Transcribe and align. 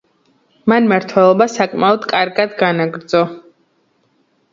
მან 0.71 0.85
მმართველობა 0.85 1.47
საკმაოდ 1.55 2.07
კარგად 2.13 2.55
განაგრძო. 2.63 3.21